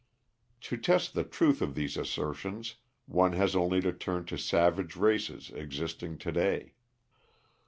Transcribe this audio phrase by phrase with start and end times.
[0.61, 5.51] To test the truth of these assertions one has only to turn to savage races
[5.53, 6.73] existing to day.